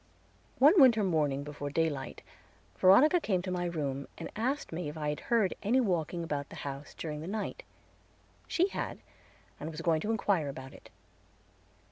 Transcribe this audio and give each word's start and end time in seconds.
One 0.57 0.81
winter 0.81 1.03
morning 1.03 1.43
before 1.43 1.69
daylight, 1.69 2.23
Veronica 2.75 3.19
came 3.21 3.43
to 3.43 3.51
my 3.51 3.65
room, 3.65 4.07
and 4.17 4.31
asked 4.35 4.71
me 4.71 4.89
if 4.89 4.97
I 4.97 5.09
had 5.09 5.19
heard 5.19 5.53
any 5.61 5.79
walking 5.79 6.23
about 6.23 6.49
the 6.49 6.55
house 6.65 6.95
during 6.95 7.21
the 7.21 7.27
night. 7.27 7.61
She 8.47 8.69
had, 8.69 8.97
and 9.59 9.69
was 9.69 9.81
going 9.83 10.01
to 10.01 10.09
inquire 10.09 10.49
about 10.49 10.73
it. 10.73 10.89